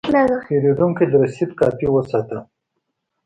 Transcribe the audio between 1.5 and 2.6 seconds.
کاپي وساته.